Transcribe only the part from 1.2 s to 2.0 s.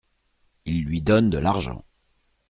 de l’argent.